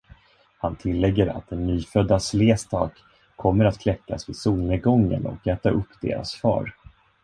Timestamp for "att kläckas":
3.65-4.29